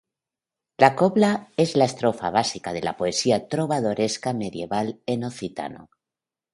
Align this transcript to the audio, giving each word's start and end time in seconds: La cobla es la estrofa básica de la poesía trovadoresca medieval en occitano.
La 0.83 0.87
cobla 1.01 1.29
es 1.65 1.75
la 1.75 1.85
estrofa 1.85 2.31
básica 2.31 2.73
de 2.73 2.81
la 2.81 2.97
poesía 2.97 3.47
trovadoresca 3.47 4.33
medieval 4.33 4.99
en 5.05 5.25
occitano. 5.25 5.91